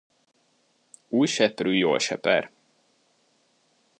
[1.07, 2.51] Új seprű jól seper.